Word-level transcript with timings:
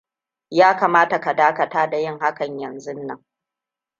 Ya 0.49 0.75
kamata 0.77 1.19
ka 1.21 1.33
dakata 1.35 1.87
da 1.89 1.97
yin 1.99 2.19
hakan 2.19 2.59
yanzun 2.59 3.07
nan. 3.07 3.25